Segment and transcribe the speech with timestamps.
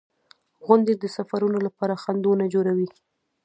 [0.65, 2.89] •غونډۍ د سفرونو لپاره خنډونه جوړوي.